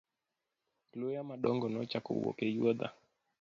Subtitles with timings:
[0.99, 2.87] Luya madongo nochako wuok e yuotha.